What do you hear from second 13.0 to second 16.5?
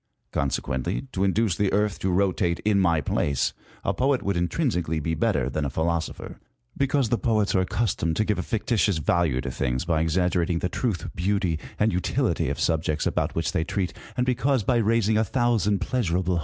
about which they treat, and because by raising a thousand pleasurable.